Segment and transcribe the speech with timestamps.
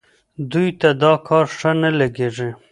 [0.51, 2.49] دوی ته دا کار ښه نه لګېږي.